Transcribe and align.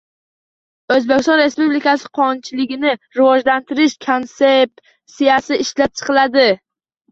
“O‘zbekiston 0.95 1.37
Respublikasi 1.41 2.09
qonunchiligini 2.19 2.95
rivojlantirish 3.19 3.95
konsepsiyasi” 4.09 5.63
ishlab 5.69 5.97
chiqiladi. 6.03 6.51